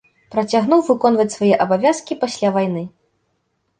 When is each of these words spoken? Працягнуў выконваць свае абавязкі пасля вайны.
Працягнуў 0.35 0.81
выконваць 0.87 1.29
свае 1.35 1.51
абавязкі 1.67 2.19
пасля 2.25 2.47
вайны. 2.57 2.83